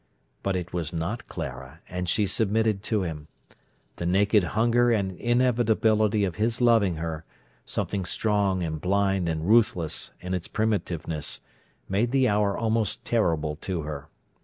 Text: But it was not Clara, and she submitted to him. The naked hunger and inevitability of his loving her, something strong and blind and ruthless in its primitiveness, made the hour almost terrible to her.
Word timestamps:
But 0.41 0.55
it 0.55 0.73
was 0.73 0.91
not 0.91 1.27
Clara, 1.27 1.79
and 1.87 2.09
she 2.09 2.25
submitted 2.25 2.81
to 2.85 3.03
him. 3.03 3.27
The 3.97 4.05
naked 4.07 4.43
hunger 4.57 4.89
and 4.89 5.11
inevitability 5.15 6.23
of 6.25 6.37
his 6.37 6.59
loving 6.59 6.95
her, 6.95 7.23
something 7.67 8.05
strong 8.05 8.63
and 8.63 8.81
blind 8.81 9.29
and 9.29 9.47
ruthless 9.47 10.09
in 10.19 10.33
its 10.33 10.47
primitiveness, 10.47 11.39
made 11.87 12.09
the 12.09 12.27
hour 12.27 12.57
almost 12.57 13.05
terrible 13.05 13.57
to 13.57 13.83
her. 13.83 14.07